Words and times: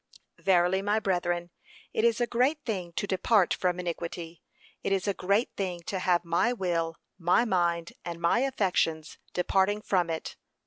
Verily, 0.39 0.81
my 0.81 0.99
brethren, 0.99 1.51
it 1.93 2.03
is 2.03 2.19
a 2.19 2.25
great 2.25 2.57
thing 2.65 2.91
to 2.93 3.05
depart 3.05 3.53
from 3.53 3.79
iniquity; 3.79 4.41
it 4.81 4.91
is 4.91 5.07
a 5.07 5.13
great 5.13 5.51
thing 5.55 5.81
to 5.81 5.99
have 5.99 6.25
my 6.25 6.51
will, 6.51 6.95
my 7.19 7.45
mind, 7.45 7.93
and 8.03 8.19
my 8.19 8.39
affections 8.39 9.19
departing 9.35 9.79
from 9.79 10.09
it. 10.09 10.37